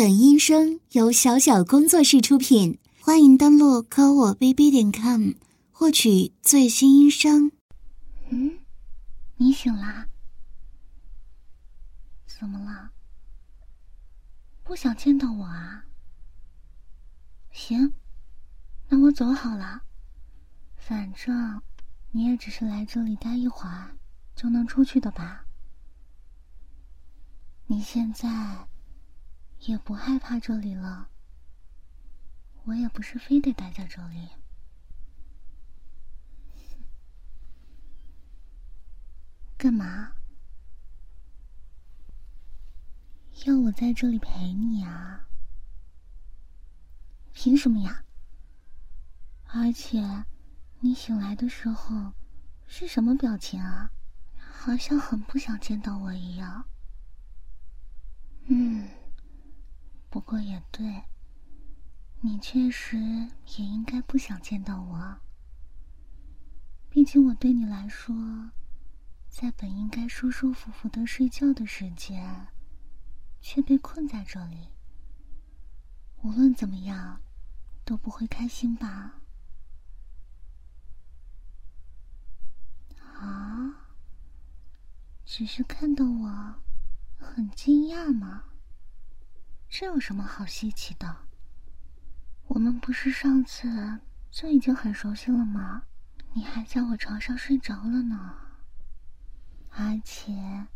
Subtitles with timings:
[0.00, 5.32] 本音声由小小工作室出品，欢迎登录科我 bb 点 com
[5.70, 7.52] 获取最新音声。
[8.30, 8.60] 嗯，
[9.36, 10.08] 你醒啦？
[12.26, 12.92] 怎么了？
[14.64, 15.84] 不想见到我啊？
[17.52, 17.92] 行，
[18.88, 19.82] 那我走好了。
[20.78, 21.60] 反正
[22.10, 23.94] 你也只是来这里待一会儿，
[24.34, 25.44] 就能出去的吧？
[27.66, 28.66] 你现在
[29.60, 31.08] 也不害怕这里了？
[32.64, 34.28] 我也不是非得待在这里。
[39.56, 40.12] 干嘛？
[43.44, 45.26] 要我在这里陪你啊？
[47.32, 48.04] 凭什么呀？
[49.46, 50.24] 而且，
[50.80, 52.12] 你醒来的时候
[52.66, 53.90] 是什么表情啊？
[54.38, 56.68] 好像很不想见到我一样。
[58.46, 58.88] 嗯，
[60.10, 61.04] 不过也对，
[62.20, 65.20] 你确实也应该不想见到我。
[66.90, 68.50] 毕竟我对你来说，
[69.28, 72.48] 在本应该舒舒服服的睡觉的时间，
[73.40, 74.70] 却被困在这里。
[76.22, 77.20] 无论怎么样，
[77.84, 79.20] 都不会开心吧？
[83.14, 83.86] 啊，
[85.24, 86.54] 只是看到我。
[87.16, 88.49] 很惊讶吗？
[89.70, 91.16] 这有什么好稀奇的？
[92.48, 95.84] 我们不是上次就已经很熟悉了吗？
[96.32, 98.34] 你还在我床上睡着了呢，
[99.70, 100.66] 而且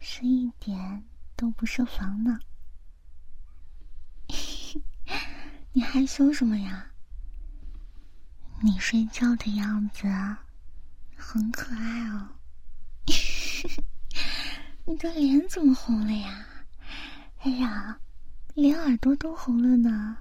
[0.00, 1.04] 是一点
[1.36, 2.40] 都不设防呢。
[5.72, 6.90] 你害羞什么呀？
[8.62, 10.08] 你睡觉的样子
[11.16, 12.28] 很可爱哦。
[14.86, 16.46] 你的脸怎么红了呀？
[17.40, 18.00] 哎呀，
[18.54, 20.16] 连耳朵都红了呢！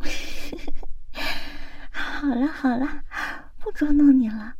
[1.92, 3.04] 好了好了，
[3.58, 4.56] 不捉弄你了，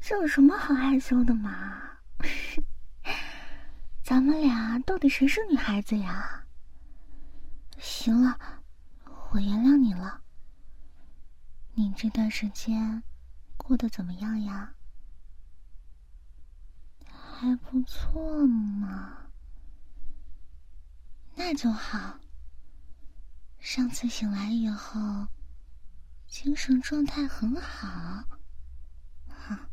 [0.00, 1.82] 这有什么好害羞的嘛？
[4.02, 6.42] 咱们俩到底谁是女孩子呀？
[7.78, 8.38] 行了，
[9.30, 10.22] 我原谅你了。
[11.74, 13.02] 你这段时间
[13.58, 14.72] 过得怎么样呀？
[17.04, 19.12] 还不错嘛，
[21.36, 22.18] 那就好。
[23.58, 25.26] 上次醒来以后，
[26.26, 28.24] 精神状态很好。
[29.28, 29.68] 哈，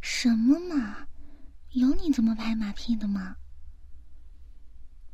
[0.00, 1.06] 什么嘛，
[1.70, 3.36] 有你这么拍马屁的吗？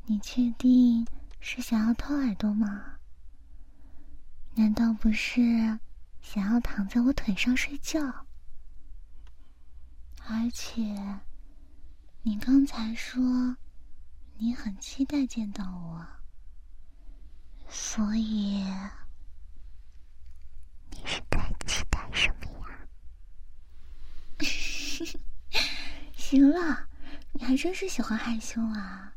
[0.06, 1.06] 你确定
[1.40, 2.98] 是想要偷耳朵吗？
[4.54, 5.78] 难道不是
[6.20, 8.26] 想要躺在我腿上睡觉？
[10.26, 11.20] 而且。
[12.22, 13.56] 你刚才说
[14.36, 16.06] 你很期待见到我，
[17.68, 18.64] 所以
[20.90, 22.78] 你是在期待什么呀？
[26.16, 26.88] 行了，
[27.32, 29.14] 你还真是喜欢害羞啊！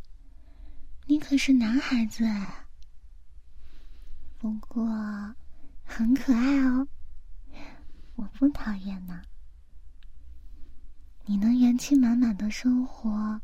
[1.05, 2.25] 你可是男孩子，
[4.37, 4.85] 不过
[5.83, 6.87] 很可爱哦，
[8.15, 9.21] 我不讨厌呢。
[11.25, 13.41] 你能元气满满的生活，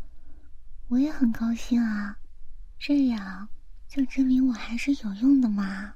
[0.88, 2.18] 我也很高兴啊！
[2.80, 3.50] 这样
[3.88, 5.96] 就证明我还是有用的嘛，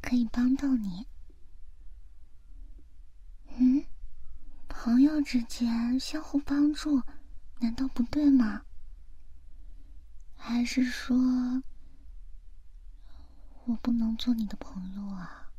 [0.00, 1.06] 可以帮到你。
[3.56, 3.84] 嗯，
[4.68, 7.02] 朋友之间相互帮助，
[7.60, 8.62] 难道不对吗？
[10.36, 11.16] 还是说
[13.64, 15.50] 我不能做你的朋友啊？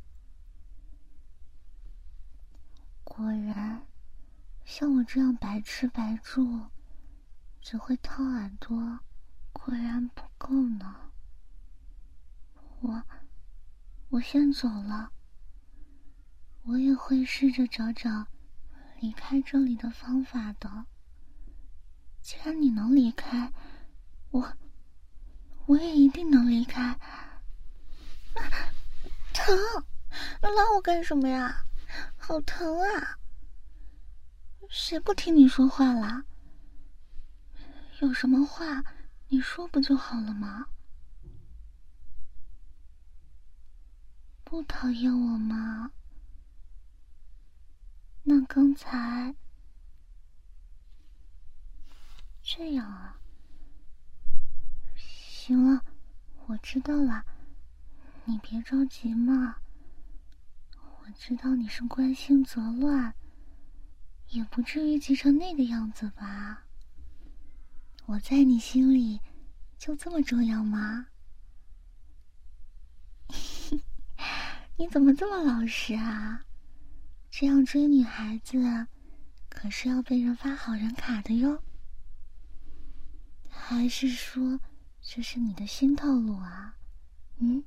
[3.03, 3.81] 果然。
[4.65, 6.67] 像我这样白吃白住，
[7.61, 8.99] 只会掏耳朵，
[9.51, 11.11] 果然不够呢。
[12.83, 13.01] 我，
[14.09, 15.09] 我先走了。
[16.63, 18.27] 我也会试着找找
[18.99, 20.85] 离开这里的方法的。
[22.21, 23.53] 既然你能离开，
[24.31, 24.57] 我，
[25.65, 26.99] 我也一定能离开。
[29.33, 29.55] 疼！
[30.41, 31.65] 你拉我干什么呀？
[32.17, 33.17] 好疼啊！
[34.69, 36.25] 谁不听你说话啦？
[38.01, 38.83] 有什么话
[39.29, 40.67] 你说不就好了吗？
[44.53, 45.91] 不讨厌我吗？
[48.21, 49.33] 那刚才
[52.43, 53.19] 这样啊？
[54.95, 55.83] 行了，
[56.45, 57.25] 我知道了，
[58.25, 59.55] 你别着急嘛。
[60.99, 63.15] 我知道你是关心则乱。
[64.27, 66.65] 也不至于急成那个样子吧？
[68.05, 69.19] 我在你心里
[69.79, 71.07] 就这么重要吗？
[74.77, 76.41] 你怎么这么老实啊？
[77.29, 78.57] 这样追女孩子，
[79.49, 81.61] 可是要被人发好人卡的哟。
[83.49, 84.59] 还是说
[85.01, 86.75] 这是你的新套路啊？
[87.37, 87.63] 嗯，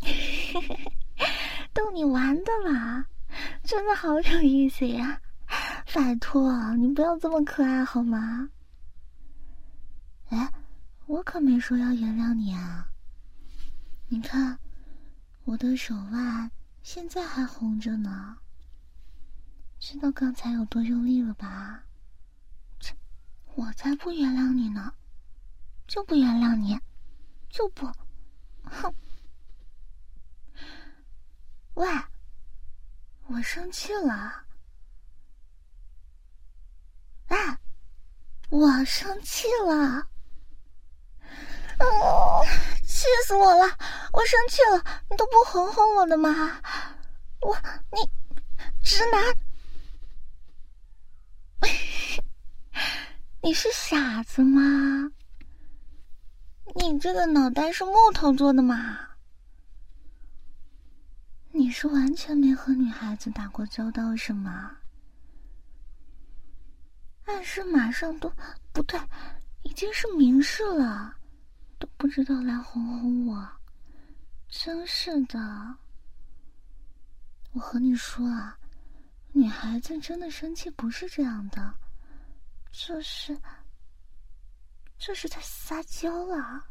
[1.72, 3.06] 逗你玩的啦，
[3.64, 5.20] 真的好有意思呀！
[5.94, 8.48] 拜托，你不要这么可爱好吗？
[10.30, 10.50] 哎，
[11.06, 12.88] 我可没说要原谅你啊！
[14.08, 14.58] 你看，
[15.44, 16.50] 我的手腕
[16.82, 18.38] 现在还红着呢，
[19.80, 21.82] 知道刚才有多用力了吧？
[22.80, 22.94] 切，
[23.54, 24.94] 我才不原谅你呢，
[25.88, 26.78] 就不原谅你，
[27.48, 27.86] 就不，
[28.62, 28.94] 哼！
[31.74, 31.88] 喂，
[33.26, 34.44] 我生气了。
[37.28, 37.58] 哎，
[38.48, 40.06] 我生气了！
[43.02, 43.64] 气死我了！
[44.12, 46.62] 我生气了，你都不哄哄我的吗？
[47.40, 47.56] 我，
[47.90, 48.08] 你，
[48.80, 49.20] 直男，
[53.42, 55.10] 你是傻子吗？
[56.76, 59.08] 你这个脑袋是木头做的吗？
[61.50, 64.76] 你是完全没和女孩子打过交道是吗？
[67.24, 68.32] 暗示马上都
[68.72, 69.00] 不对，
[69.62, 71.16] 已经是明示了，
[71.82, 73.50] 都不知道来哄哄我，
[74.48, 75.76] 真是的。
[77.50, 78.56] 我和你说啊，
[79.32, 81.74] 女孩子真的生气不是这样的，
[82.70, 83.36] 这是
[84.96, 86.64] 这是在撒娇啊，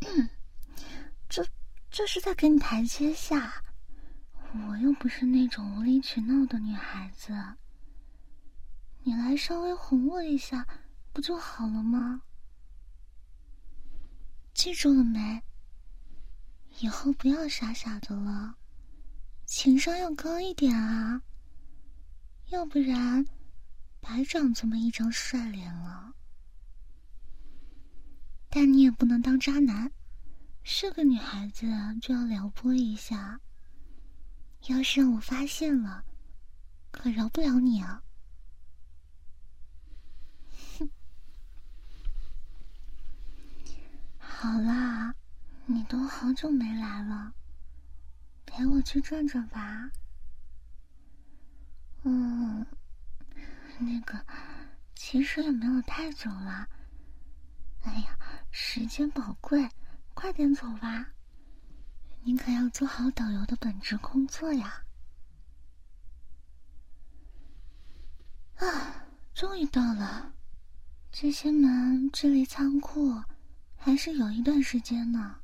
[1.28, 1.46] 这
[1.90, 3.62] 这是在给你台阶下。
[4.66, 7.34] 我又不是那种无理取闹的女孩子。
[9.02, 10.66] 你来稍微哄我一下，
[11.12, 12.22] 不就好了吗？
[14.56, 15.42] 记住了没？
[16.78, 18.56] 以后不要傻傻的了，
[19.44, 21.20] 情商要高一点啊！
[22.46, 23.26] 要不然，
[24.00, 26.14] 白长这么一张帅脸了。
[28.48, 29.92] 但你也不能当渣男，
[30.62, 31.66] 是个女孩子
[32.00, 33.38] 就要撩拨一下。
[34.68, 36.02] 要是让我发现了，
[36.90, 38.02] 可饶不了你啊！
[44.46, 45.12] 好啦，
[45.64, 47.32] 你都好久没来了，
[48.46, 49.90] 陪我去转转吧。
[52.04, 52.64] 嗯，
[53.80, 54.24] 那个，
[54.94, 56.68] 其实也没有太久了。
[57.82, 58.16] 哎呀，
[58.52, 59.68] 时间宝贵，
[60.14, 61.08] 快点走吧。
[62.22, 64.84] 你可要做好导游的本职工作呀。
[68.58, 70.32] 啊，终于到了，
[71.10, 73.20] 这些门距离仓库。
[73.86, 75.36] 还是有一段时间呢，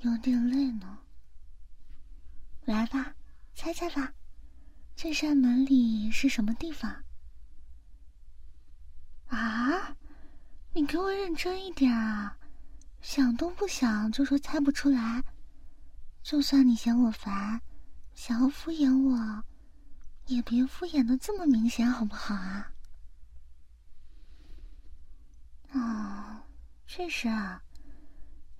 [0.00, 1.00] 有点累呢。
[2.64, 3.14] 来吧，
[3.54, 4.14] 猜猜吧，
[4.96, 7.04] 这扇门里是什么地方？
[9.26, 9.94] 啊，
[10.72, 12.38] 你给我认真一点啊！
[13.02, 15.22] 想都不想就说猜不出来，
[16.22, 17.60] 就算你嫌我烦，
[18.14, 19.44] 想要敷衍我，
[20.24, 22.72] 也别敷衍的这么明显好不好啊？
[25.68, 26.23] 啊。
[26.96, 27.60] 确实啊，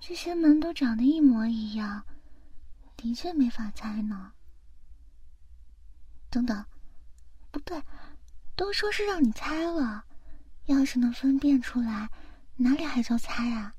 [0.00, 2.04] 这些门都长得一模一样，
[2.96, 4.32] 的确没法猜呢。
[6.30, 6.66] 等等，
[7.52, 7.80] 不对，
[8.56, 10.04] 都说是让你猜了，
[10.64, 12.10] 要是能分辨出来，
[12.56, 13.76] 哪里还叫猜啊？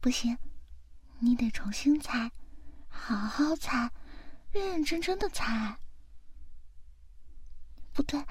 [0.00, 0.38] 不行，
[1.18, 2.30] 你得重新猜，
[2.86, 3.90] 好好猜，
[4.52, 5.76] 认认真真的猜。
[7.92, 8.24] 不对，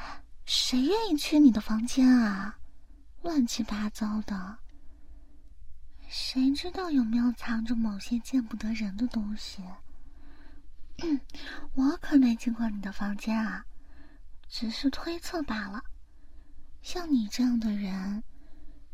[0.46, 2.58] 谁愿意去你的房间啊？
[3.22, 4.58] 乱七八糟的，
[6.14, 9.64] 谁知道有没有藏着某些见不得人的东西？
[11.74, 13.66] 我可没进过你的房间啊，
[14.50, 15.82] 只是推测罢了。
[16.82, 18.22] 像你这样的人，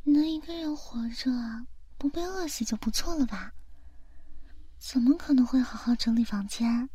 [0.03, 1.31] 能一个人活着
[1.97, 3.51] 不被饿死就不错了吧？
[4.77, 6.87] 怎么可能会好好整理房间？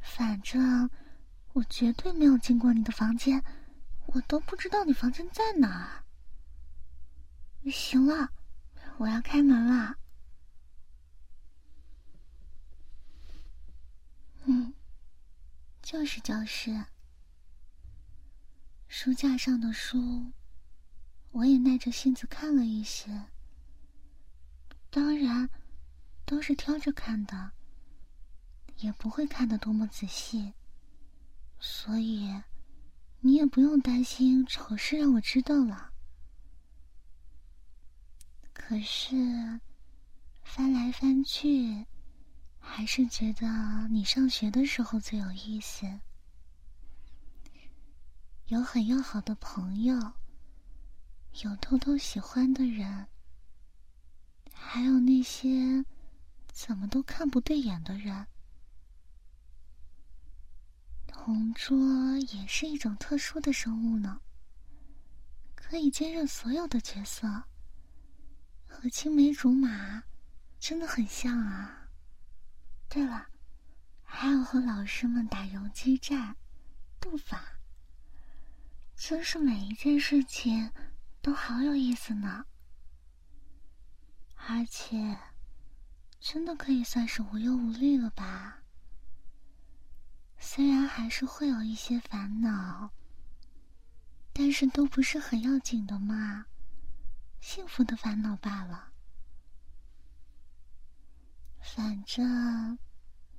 [0.00, 0.88] 反正
[1.54, 3.42] 我绝对没有进过你的房间。
[4.06, 6.04] 我都不知道你房间在哪儿。
[7.70, 8.30] 行了，
[8.98, 9.96] 我要开门了。
[14.44, 14.74] 嗯，
[15.80, 16.86] 就是教室。
[18.88, 20.32] 书架上的书，
[21.30, 23.26] 我也耐着性子看了一些。
[24.90, 25.48] 当然，
[26.24, 27.52] 都是挑着看的，
[28.76, 30.54] 也不会看的多么仔细，
[31.58, 32.42] 所以。
[33.24, 35.91] 你也不用担心丑事让我知道了。
[38.52, 39.60] 可是，
[40.42, 41.86] 翻来翻去，
[42.58, 45.86] 还是觉得你上学的时候最有意思。
[48.46, 49.94] 有很要好的朋友，
[51.42, 53.06] 有偷偷喜欢的人，
[54.52, 55.84] 还有那些
[56.52, 58.26] 怎么都看不对眼的人。
[61.06, 64.20] 同桌也是一种特殊的生物呢，
[65.54, 67.44] 可以兼任所有的角色，
[68.72, 70.02] 和青梅竹马
[70.58, 71.88] 真的很像啊。
[72.88, 73.28] 对了，
[74.02, 76.34] 还有和老师们打游击战、
[76.98, 77.44] 斗法。
[78.96, 80.70] 真是每一件事情
[81.20, 82.46] 都好有意思呢，
[84.36, 85.18] 而且
[86.20, 88.58] 真的可以算是无忧无虑了吧？
[90.38, 92.90] 虽然还是会有一些烦恼，
[94.32, 96.46] 但是都不是很要紧的嘛，
[97.42, 98.92] 幸福的烦恼罢了。
[101.60, 102.78] 反正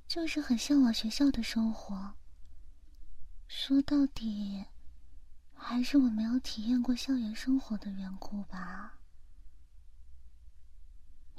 [0.06, 2.14] 就是很向往学校的生活。
[3.48, 4.66] 说到底。
[5.56, 8.98] 还是我没有体验过校园生活的缘故吧。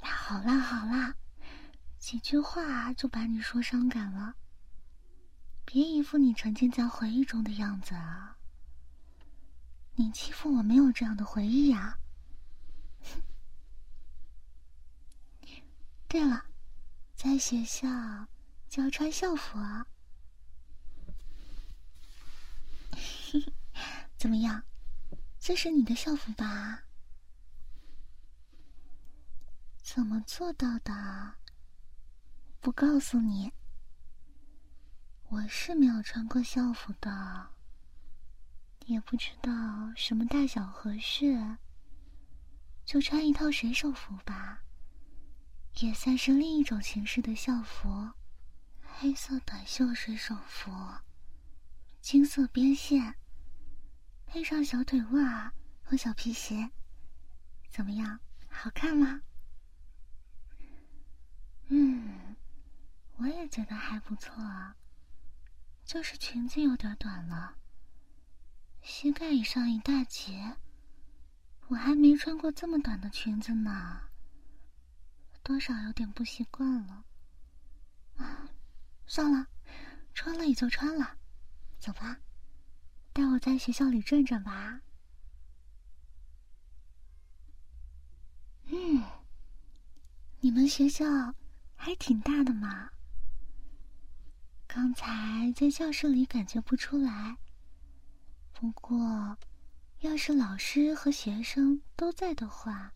[0.00, 1.14] 好啦好啦，
[1.96, 4.34] 几句话就把你说伤感了。
[5.64, 8.36] 别一副你沉浸在回忆中的样子啊！
[9.94, 11.96] 你欺负我没有这样的回忆呀？
[16.16, 16.46] 对了，
[17.14, 17.86] 在学校
[18.70, 19.86] 就要穿校服啊。
[24.16, 24.64] 怎么样？
[25.38, 26.84] 这是你的校服吧？
[29.82, 31.34] 怎么做到的？
[32.62, 33.52] 不告诉你。
[35.28, 37.50] 我是没有穿过校服的，
[38.86, 39.52] 也不知道
[39.94, 41.58] 什么大小合适，
[42.86, 44.62] 就穿一套水手服吧，
[45.80, 48.10] 也算是另一种形式的校服。
[48.98, 50.70] 黑色短袖水手服，
[52.00, 53.16] 金色边线。
[54.24, 55.52] 配上小腿袜
[55.82, 56.70] 和小皮鞋，
[57.70, 58.18] 怎么样？
[58.48, 59.20] 好看吗？
[61.68, 62.36] 嗯，
[63.16, 64.34] 我也觉得还不错，
[65.84, 67.56] 就是裙子有点短了，
[68.80, 70.56] 膝盖以上一大截。
[71.68, 74.05] 我还没穿过这么短的裙子呢，
[75.46, 77.04] 多少有点不习惯了。
[78.16, 78.50] 啊，
[79.06, 79.46] 算了，
[80.12, 81.18] 穿了也就穿了，
[81.78, 82.18] 走吧。
[83.12, 84.80] 带我在学校里转转吧。
[88.64, 89.04] 嗯，
[90.40, 91.06] 你们学校
[91.76, 92.90] 还挺大的嘛。
[94.66, 97.36] 刚才在教室里感觉不出来，
[98.52, 99.38] 不过
[100.00, 102.92] 要是老师和学生都在的话，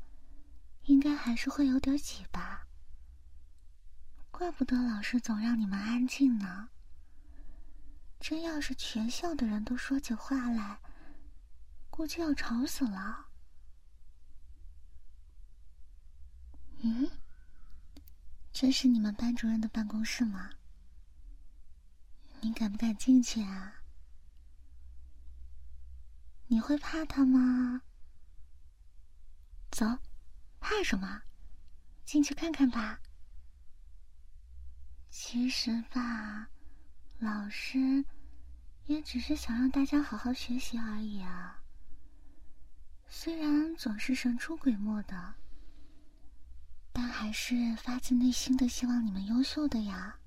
[0.84, 2.66] 应该还是会有点挤吧。
[4.30, 6.70] 怪不得老师总让你们安静呢。
[8.18, 10.80] 真要是全校的人都说起话来，
[11.88, 13.28] 估计要吵死了。
[16.82, 17.10] 嗯，
[18.52, 20.50] 这是你们班主任的办公室吗？
[22.40, 23.82] 你敢不敢进去啊？
[26.46, 27.82] 你会怕他吗？
[29.70, 29.86] 走，
[30.60, 31.22] 怕什么？
[32.04, 33.00] 进去看看吧。
[35.08, 36.48] 其实吧。
[37.18, 38.04] 老师
[38.86, 41.62] 也只是想让大家好好学习而已啊。
[43.08, 45.34] 虽然总是神出鬼没的，
[46.92, 50.18] 但还是发自内心的希望你们优秀的呀。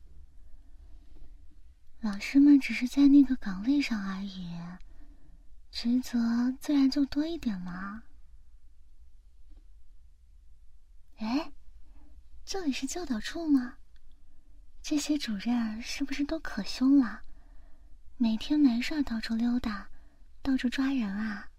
[2.02, 4.56] 老师们只是在那个岗位上而已，
[5.72, 8.04] 职责自然就多一点嘛。
[11.18, 11.52] 哎，
[12.46, 13.76] 这里是教导处吗？
[14.82, 17.22] 这些主任是不是都可凶了？
[18.18, 19.90] 每天没事到处溜达，
[20.42, 21.50] 到处抓人啊！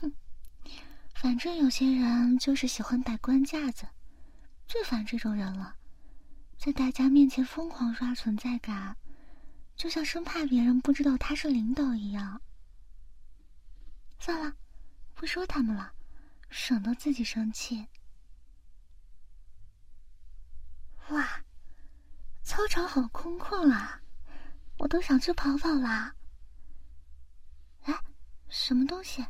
[0.00, 0.12] 哼，
[1.14, 3.86] 反正有些人就是喜欢摆官架子，
[4.66, 5.76] 最烦这种人了，
[6.56, 8.96] 在大家面前疯狂刷存在感，
[9.76, 12.40] 就像生怕别人不知道他是领导一样。
[14.18, 14.54] 算了，
[15.14, 15.92] 不说他们了，
[16.50, 17.86] 省得自己生气。
[21.10, 21.42] 哇，
[22.42, 24.00] 操场好空旷啊，
[24.78, 26.14] 我都想去跑跑啦。
[27.82, 27.94] 哎，
[28.48, 29.24] 什么东西？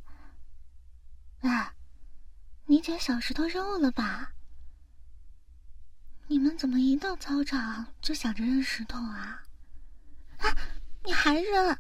[1.41, 1.75] 哎，
[2.67, 4.33] 你捡小石头扔我了吧？
[6.27, 9.43] 你们怎么一到操场就想着扔石头啊？
[10.39, 10.57] 啊，
[11.05, 11.79] 你还扔？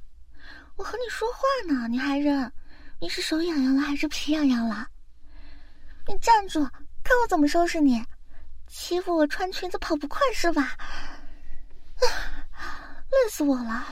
[0.76, 1.40] 我和你说话
[1.72, 2.50] 呢，你还扔？
[3.00, 4.90] 你是手痒痒了还是皮痒痒了？
[6.10, 6.60] 你站住！
[7.04, 8.04] 看我怎么收拾你！
[8.66, 10.76] 欺负我穿裙子跑不快是吧？
[12.00, 13.86] 累死我了！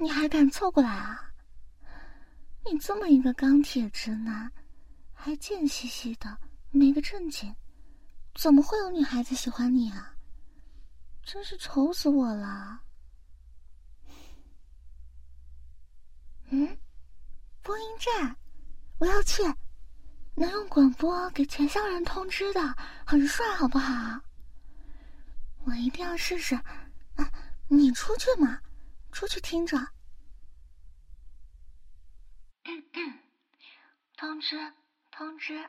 [0.00, 1.32] 你还敢凑过来啊？
[2.64, 4.50] 你这么一个钢铁直男，
[5.14, 6.36] 还贱兮兮的，
[6.70, 7.54] 没个正经，
[8.34, 10.12] 怎么会有女孩子喜欢你啊？
[11.22, 12.80] 真是愁死我了！
[16.50, 16.76] 嗯，
[17.62, 18.36] 播音站，
[18.98, 19.40] 我要去。
[20.38, 22.60] 能用广播给全校人通知的，
[23.04, 24.20] 很帅，好不好？
[25.66, 26.54] 我一定要试试。
[26.54, 27.30] 啊，
[27.68, 28.60] 你出去嘛，
[29.10, 29.76] 出去听着。
[34.16, 34.72] 通知，
[35.10, 35.68] 通知，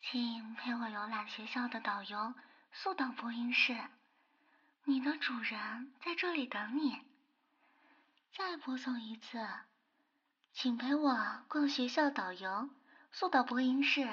[0.00, 2.34] 请陪我浏览学校的导游
[2.72, 3.76] 速导播音室。
[4.84, 7.00] 你的主人在这里等你。
[8.36, 9.38] 再播送一次，
[10.52, 12.68] 请陪我逛学校导游。
[13.18, 14.06] 速到播音室，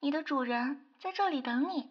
[0.00, 1.90] 你的主人在这里等你。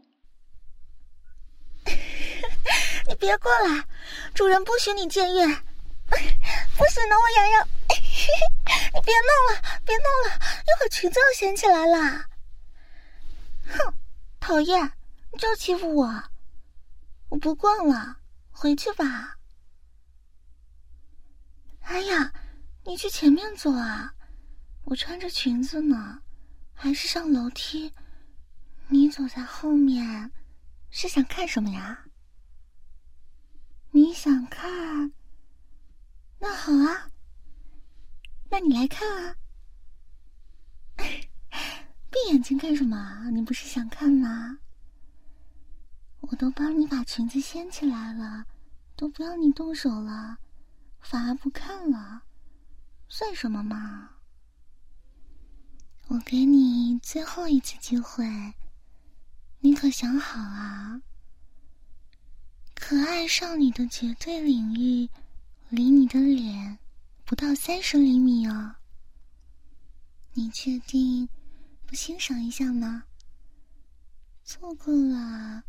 [3.08, 3.88] 你别过来，
[4.34, 5.46] 主人不许你僭越，
[6.76, 7.68] 不许挠我痒痒。
[7.88, 12.26] 你别弄了，别弄了，一会裙子要掀起来了。
[13.68, 13.94] 哼，
[14.40, 14.92] 讨厌，
[15.32, 16.24] 你就欺负我，
[17.30, 18.18] 我不逛了，
[18.50, 19.38] 回去吧。
[21.82, 22.34] 哎呀，
[22.86, 24.16] 你去前面坐啊。
[24.86, 26.23] 我穿着裙子呢，
[26.84, 27.94] 还是上楼梯？
[28.90, 30.30] 你走在后面，
[30.90, 32.04] 是想看什么呀？
[33.92, 35.14] 你想看？
[36.40, 37.10] 那好啊，
[38.50, 39.36] 那你来看啊！
[42.12, 43.30] 闭眼睛干什么？
[43.32, 44.58] 你不是想看吗？
[46.20, 48.46] 我都帮你把裙子掀起来了，
[48.98, 50.38] 都不要你动手了，
[51.00, 52.24] 反而不看了，
[53.08, 54.10] 算什么嘛？
[56.14, 58.24] 我给你最后一次机会，
[59.62, 61.02] 你可想好啊？
[62.76, 65.10] 可爱少女的绝对领域，
[65.70, 66.78] 离你的脸
[67.26, 68.76] 不到三十厘米哦。
[70.34, 71.28] 你确定
[71.88, 73.06] 不欣赏一下吗？
[74.46, 75.64] 错过了，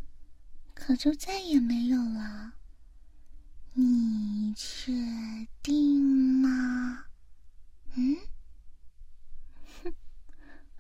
[0.75, 2.53] 可就再也没有了。
[3.73, 4.93] 你确
[5.63, 6.05] 定
[6.43, 7.07] 吗？
[7.95, 8.15] 嗯？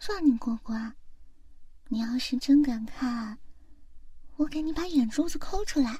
[0.07, 0.95] 算你过关，
[1.89, 3.39] 你要是真敢看，
[4.37, 5.99] 我给你把眼珠子抠出来。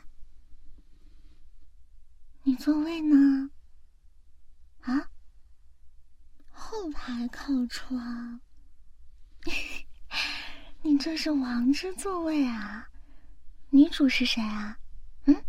[2.43, 3.49] 你座位呢？
[4.83, 5.09] 啊？
[6.51, 8.39] 后排靠窗。
[10.83, 12.87] 你这是王之座位啊？
[13.71, 14.79] 女主是谁啊？
[15.25, 15.45] 嗯？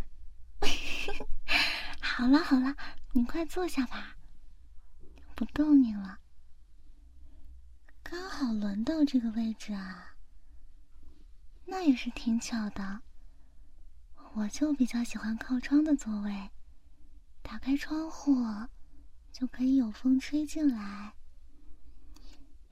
[2.00, 2.74] 好了好了，
[3.12, 4.16] 你快坐下吧，
[5.34, 6.20] 不逗你了。
[8.08, 10.14] 刚好轮到这个位置啊，
[11.64, 13.00] 那也是挺巧的。
[14.34, 16.50] 我就比较喜欢靠窗的座位，
[17.42, 18.36] 打开窗户
[19.32, 21.14] 就可以有风吹进来，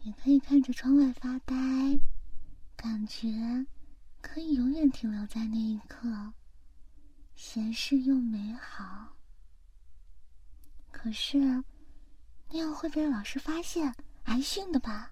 [0.02, 1.54] 也可以看着窗外发呆，
[2.76, 3.66] 感觉
[4.20, 6.32] 可以永远停留在那一刻，
[7.34, 9.16] 闲适又美好。
[10.92, 11.64] 可是
[12.50, 13.92] 那样会被老师发现
[14.24, 15.10] 挨训的吧？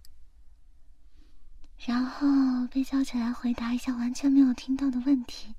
[1.85, 5.55] 然后被叫起来回答一下完全没有听到的问题，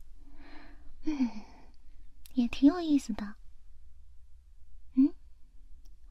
[1.04, 1.30] 嗯，
[2.34, 3.36] 也挺有意思的。
[4.94, 5.14] 嗯，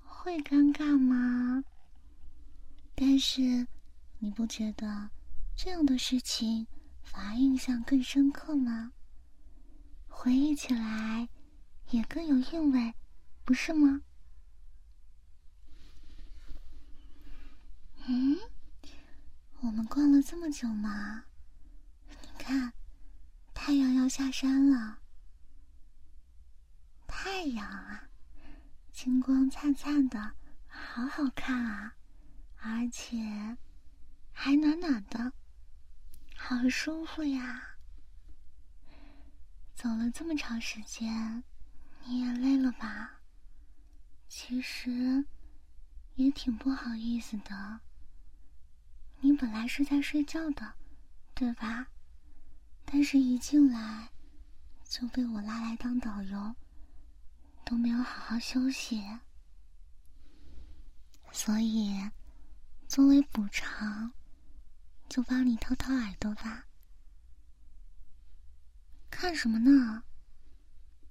[0.05, 1.64] 会尴尬吗？
[2.94, 3.66] 但是
[4.18, 5.09] 你不觉得
[5.57, 6.66] 这样的事情
[7.03, 8.92] 反而印象更深刻吗？
[10.09, 11.27] 回忆起来
[11.88, 12.94] 也更有韵味，
[13.46, 14.03] 不是吗？
[18.07, 18.51] 嗯。
[19.62, 21.22] 我们逛了这么久吗？
[22.09, 22.72] 你看，
[23.55, 24.98] 太阳要下山了。
[27.07, 28.09] 太阳啊，
[28.90, 30.35] 金光灿灿的，
[30.66, 31.94] 好好看啊！
[32.57, 33.57] 而且
[34.33, 35.33] 还暖暖的，
[36.37, 37.62] 好舒服呀。
[39.77, 41.44] 走了这么长时间，
[42.05, 43.20] 你也累了吧？
[44.29, 45.25] 其实
[46.16, 47.81] 也挺不好意思的。
[49.24, 50.74] 你本来是在睡觉的，
[51.32, 51.87] 对吧？
[52.85, 54.11] 但是一进来
[54.85, 56.56] 就被我拉来当导游，
[57.64, 59.00] 都没有好好休息，
[61.30, 62.11] 所以
[62.88, 64.12] 作为补偿，
[65.08, 66.66] 就帮你掏掏耳朵吧。
[69.08, 70.02] 看什么呢？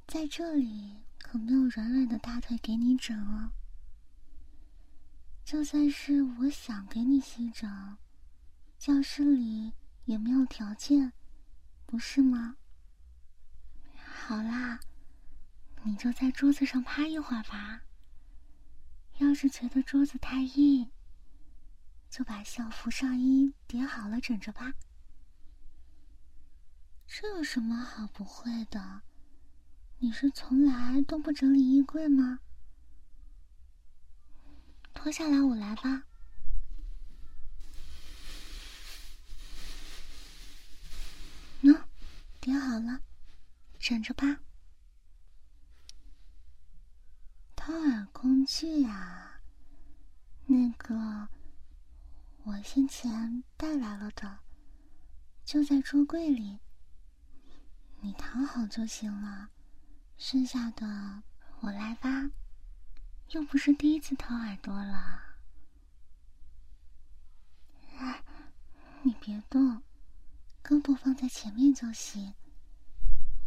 [0.06, 3.54] 在这里可没有软软的大腿给你整哦。
[5.45, 7.97] 就算是我想给你吸整，
[8.82, 9.74] 教室里
[10.06, 11.13] 也没有条件，
[11.86, 12.58] 不是吗？
[13.96, 14.80] 好啦，
[15.84, 17.84] 你就在桌子上趴一会儿吧。
[19.20, 20.89] 要是觉得桌子太硬，
[22.10, 24.74] 就把校服上衣叠好了枕着吧。
[27.06, 29.04] 这有什么好不会的？
[30.00, 32.39] 你是从来都不整理衣柜吗？
[34.91, 36.08] 脱下来，我来吧。
[42.41, 43.01] 叠好了，
[43.80, 44.39] 枕着吧。
[47.56, 49.39] 掏耳工具啊，
[50.47, 51.30] 那个
[52.43, 54.39] 我先前带来了的，
[55.45, 56.60] 就在桌柜里。
[57.99, 59.51] 你躺好就行了，
[60.17, 61.21] 剩下的
[61.60, 62.32] 我来吧。
[63.30, 65.38] 又不是第一次掏耳朵了。
[67.99, 68.23] 哎，
[69.04, 69.84] 你别动，
[70.63, 72.34] 胳膊放在前面就行。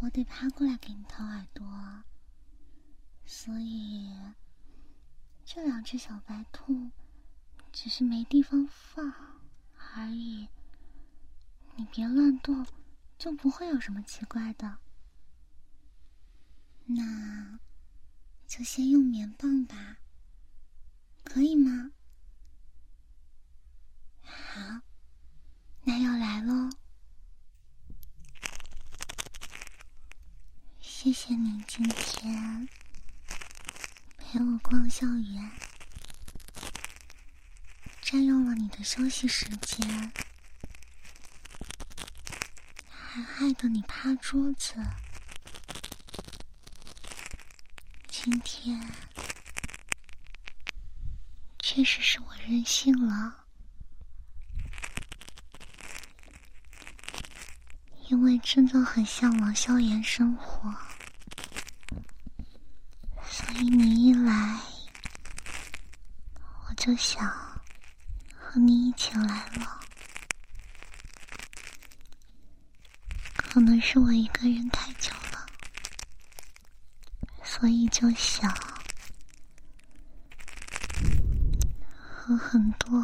[0.00, 1.64] 我得趴过来给你掏耳朵。
[3.24, 4.14] 所以，
[5.44, 6.90] 这两只小白兔
[7.72, 9.12] 只是没地方放
[9.94, 10.48] 而已。
[11.76, 12.66] 你别乱动，
[13.18, 14.78] 就不会有什么奇怪的。
[16.86, 17.58] 那
[18.46, 19.96] 就先用棉棒吧，
[21.24, 21.90] 可以吗？
[24.20, 24.82] 好，
[25.84, 26.70] 那要来喽。
[31.04, 32.66] 谢谢你今天。
[34.16, 35.50] 陪我逛校园，
[38.00, 40.10] 占用了你的休息时间，
[42.88, 44.76] 还害得你趴桌子。
[48.08, 48.80] 今天
[51.58, 53.44] 确实是我任性了，
[58.08, 60.74] 因为真的很向往校园生活。
[63.54, 64.58] 所以你一来，
[66.66, 67.24] 我就想
[68.36, 69.80] 和你一起来了。
[73.36, 75.46] 可能是我一个人太久了，
[77.44, 78.52] 所以就想
[82.10, 83.00] 和很多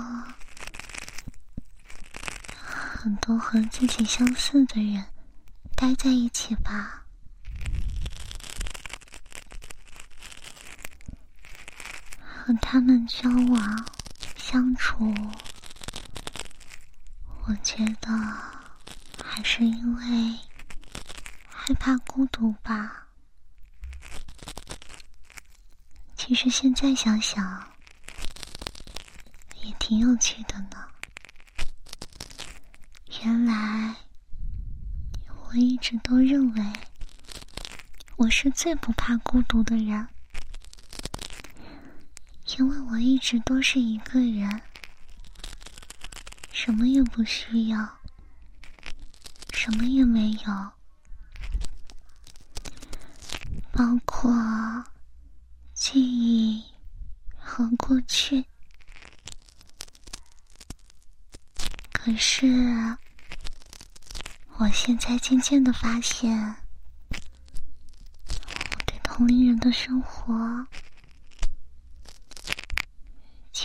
[2.58, 5.06] 很多和自己相似的人
[5.76, 6.99] 待在一起吧。
[12.42, 13.86] 和他们交往
[14.34, 15.14] 相处，
[17.46, 18.08] 我觉得
[19.22, 20.38] 还是因为
[21.48, 23.06] 害怕孤独吧。
[26.16, 27.70] 其实现在想想，
[29.62, 30.86] 也挺有趣的呢。
[33.22, 33.94] 原来
[35.44, 36.72] 我一直都认为
[38.16, 40.08] 我是最不怕孤独的人。
[42.60, 44.60] 因为我一直都是一个人，
[46.52, 47.98] 什么也不需要，
[49.54, 50.72] 什么也没有，
[53.72, 54.30] 包括
[55.72, 56.62] 记忆
[57.38, 58.44] 和过去。
[61.92, 62.46] 可是，
[64.58, 66.56] 我现在渐渐的发现，
[67.08, 67.16] 我
[68.84, 70.34] 对同龄人的生活。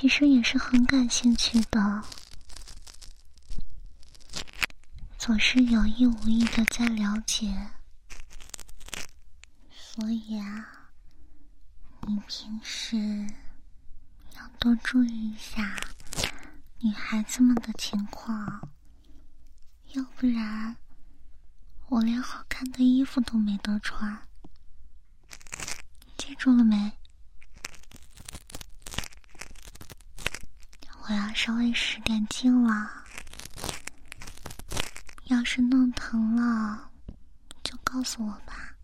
[0.06, 2.04] 其实也是很感兴趣的，
[5.18, 7.72] 总是有意无意的在了解，
[9.72, 10.92] 所以啊，
[12.02, 12.96] 你平时
[14.36, 15.76] 要多注意一下
[16.82, 18.70] 女孩子们的情况，
[19.94, 20.78] 要不然
[21.88, 24.28] 我连好看的衣服都没得穿，
[26.16, 26.92] 记住了没？
[31.08, 32.90] 我要稍微使点劲了，
[35.26, 36.90] 要是弄疼了，
[37.64, 38.76] 就告诉我吧。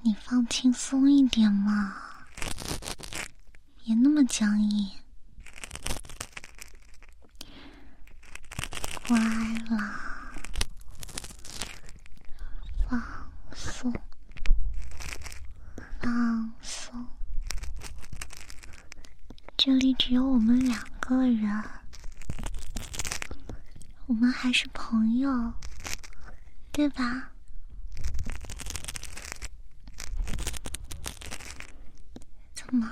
[0.00, 1.96] 你放轻松一点嘛，
[3.84, 4.90] 别那么僵硬。
[9.06, 9.18] 乖
[9.68, 10.32] 啦，
[12.88, 13.92] 放松，
[16.00, 17.06] 放松。
[19.60, 21.62] 这里只有我们两个人，
[24.06, 25.52] 我们还是朋友，
[26.72, 27.30] 对吧？
[32.54, 32.88] 怎么？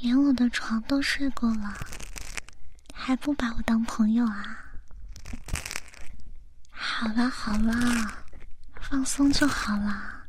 [0.00, 1.74] 连我的床都睡过了，
[2.94, 4.64] 还不把我当朋友啊？
[6.70, 7.74] 好了好了，
[8.80, 10.24] 放松就好了，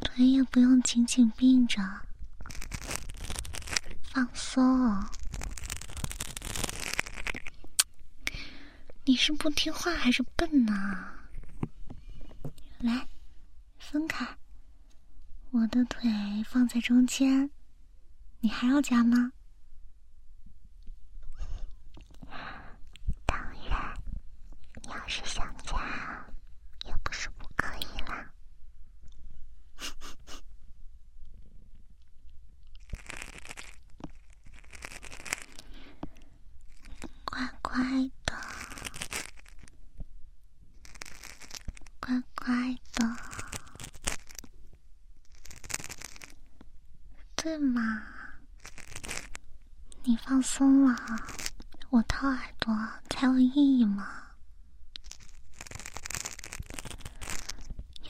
[0.00, 1.82] 腿也不用紧紧并着，
[4.16, 5.04] 放松。
[9.04, 10.72] 你是不听话还是笨呢？
[12.78, 13.06] 来，
[13.78, 14.26] 分开，
[15.50, 16.10] 我的腿
[16.48, 17.50] 放在中间，
[18.40, 19.32] 你还要夹吗？
[23.26, 23.94] 当然，
[24.82, 26.26] 你要是想夹，
[26.86, 28.32] 也不是不可以啦。
[37.26, 37.82] 乖乖
[38.24, 38.34] 的，
[42.00, 43.16] 乖乖的，
[47.56, 48.02] 是吗？
[50.04, 50.94] 你放松了，
[51.88, 52.76] 我掏耳朵
[53.08, 54.06] 才有意义嘛。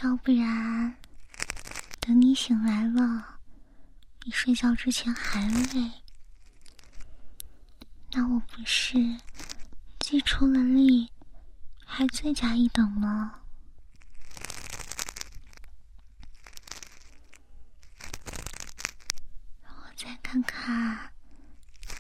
[0.03, 0.97] 要不然，
[2.01, 3.39] 等你醒来了，
[4.19, 5.93] 比睡觉之前还累，
[8.11, 8.99] 那我不是
[10.01, 11.09] 既出了力，
[11.85, 13.43] 还罪加一等吗？
[19.63, 21.13] 我再看看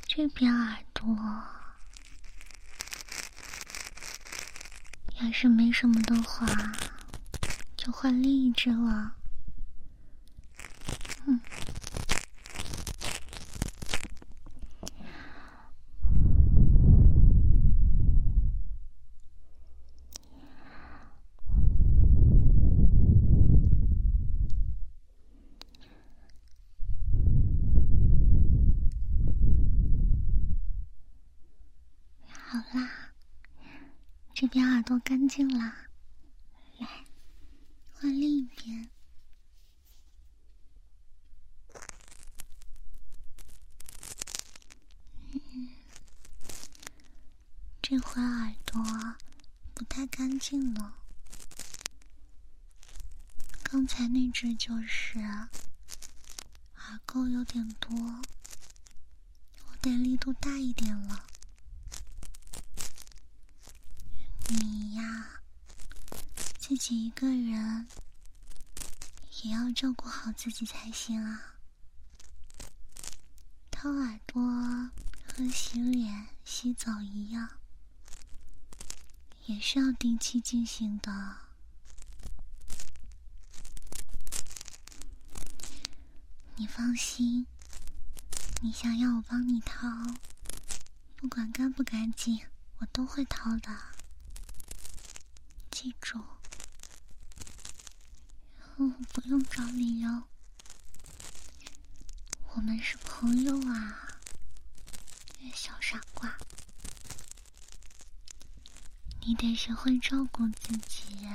[0.06, 1.16] 这边耳朵，
[5.20, 6.46] 要是没什么的话。
[7.76, 9.14] 就换另一只了。
[11.26, 11.40] 嗯，
[32.48, 32.90] 好啦，
[34.86, 35.88] 都干净啦。
[37.90, 38.88] 换另一边，
[47.82, 48.80] 这回耳朵
[49.74, 50.94] 不太干净了。
[53.64, 57.90] 刚才那只就是耳垢有点多，
[59.66, 61.26] 我得力度大一点了。
[64.48, 65.40] 你呀。
[66.58, 67.86] 自己一个人
[69.42, 71.54] 也要照顾好自己才行啊！
[73.70, 77.48] 掏耳朵和洗脸、洗澡一样，
[79.44, 81.36] 也是要定期进行的。
[86.56, 87.46] 你放心，
[88.60, 89.88] 你想要我帮你掏，
[91.14, 92.40] 不管干不干净，
[92.78, 93.95] 我都会掏的。
[95.86, 96.20] 记住。
[98.76, 100.24] 不用找理由，
[102.54, 104.18] 我们是朋友啊，
[105.54, 106.36] 小傻瓜，
[109.20, 111.28] 你得学会照顾自己，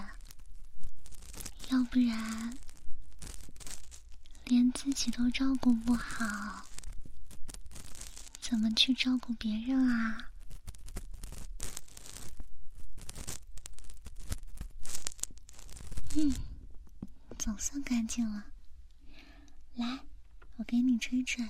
[1.70, 2.58] 要不然
[4.44, 6.66] 连自己都照顾不好，
[8.42, 10.31] 怎么去照顾别人啊？
[16.16, 16.34] 嗯。
[17.38, 18.46] 总算干净了，
[19.74, 20.02] 来，
[20.58, 21.44] 我给你吹吹。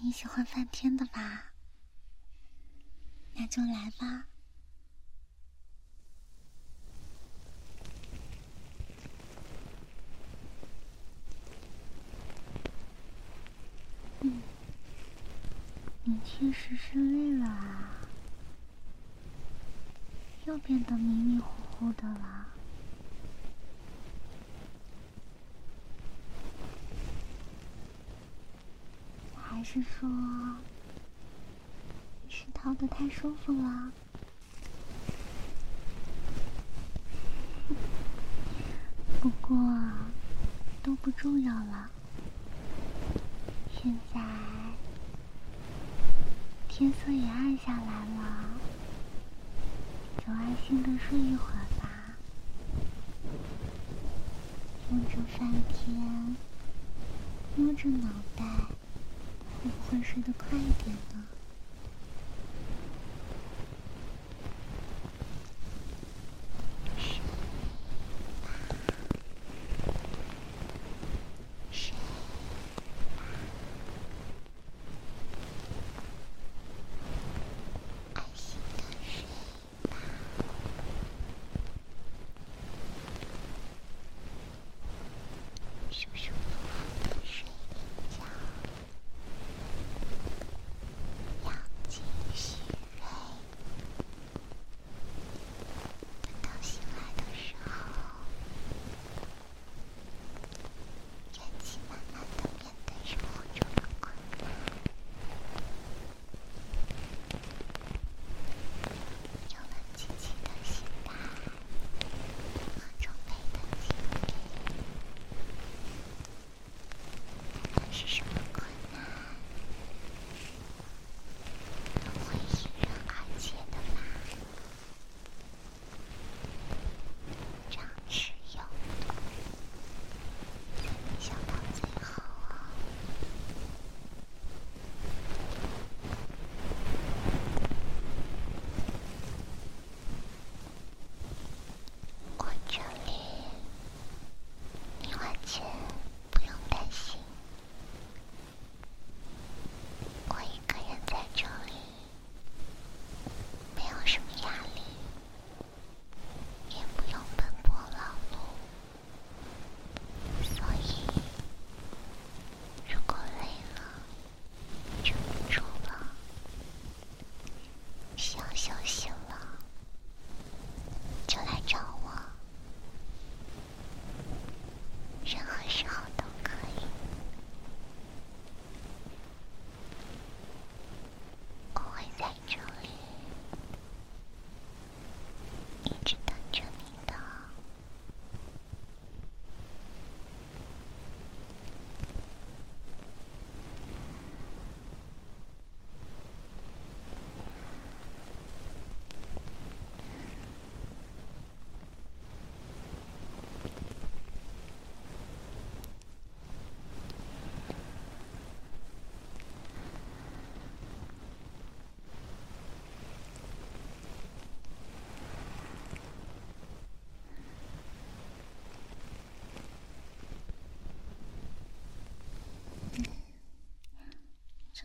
[0.00, 1.52] 你喜欢翻天的吧？
[3.38, 4.28] 那就来吧。
[14.22, 14.42] 嗯，
[16.04, 18.12] 你确实是累了啊，
[20.46, 22.56] 又变得迷迷糊糊的了，
[29.34, 30.08] 还是说？
[32.38, 33.90] 是掏的太舒服了，
[39.22, 39.56] 不过
[40.82, 41.90] 都不重要了。
[43.74, 44.20] 现在
[46.68, 48.50] 天色也暗下来了，
[50.18, 51.88] 就安心的睡一会儿吧。
[55.08, 56.36] 着翻天，
[57.56, 58.44] 摸着脑袋，
[59.62, 61.24] 会不会睡得快一点呢？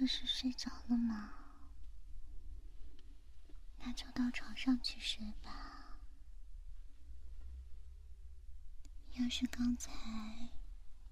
[0.01, 1.31] 这是睡着了吗？
[3.77, 5.99] 那就到床上去睡吧。
[9.19, 10.49] 要是刚才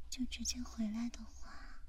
[0.09, 1.83] 就直接回来的话，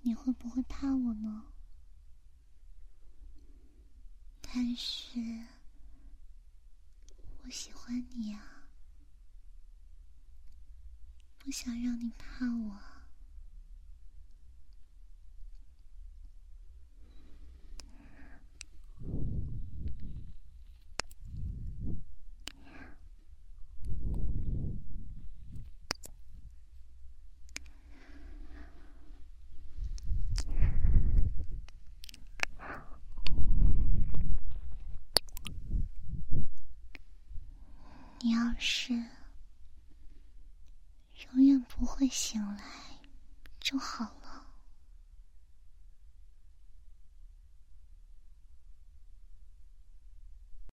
[0.00, 1.52] 你会不会怕我呢？
[4.40, 5.46] 但是，
[7.44, 8.66] 我喜欢你啊，
[11.38, 12.91] 不想让你怕我。